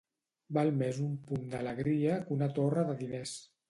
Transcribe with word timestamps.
Val 0.57 0.71
més 0.79 1.03
un 1.03 1.13
punt 1.29 1.45
d'alegria 1.53 2.19
que 2.27 2.37
una 2.41 2.53
torre 2.61 2.91
de 2.93 3.01
diners. 3.07 3.41